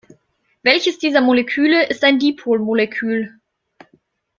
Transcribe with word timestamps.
Welches 0.63 0.97
dieser 0.97 1.21
Moleküle 1.21 1.87
ist 1.87 2.03
ein 2.03 2.17
Dipolmolekül? 2.17 3.39